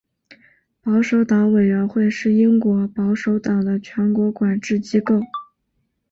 [0.81, 5.21] 保守党委员会是英国保守党的全国管制机构。